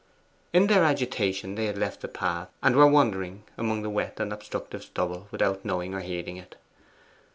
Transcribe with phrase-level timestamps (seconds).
[0.51, 4.33] In their agitation they had left the path, and were wandering among the wet and
[4.33, 6.55] obstructive stubble, without knowing or heeding it.